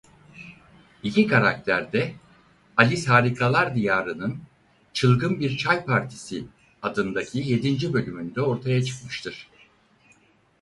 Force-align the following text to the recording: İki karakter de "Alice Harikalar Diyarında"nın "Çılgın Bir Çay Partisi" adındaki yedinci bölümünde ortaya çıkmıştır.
İki 1.03 1.27
karakter 1.27 1.91
de 1.93 2.13
"Alice 2.77 3.07
Harikalar 3.07 3.75
Diyarında"nın 3.75 4.37
"Çılgın 4.93 5.39
Bir 5.39 5.57
Çay 5.57 5.85
Partisi" 5.85 6.45
adındaki 6.81 7.39
yedinci 7.39 7.93
bölümünde 7.93 8.41
ortaya 8.41 8.83
çıkmıştır. 8.83 9.49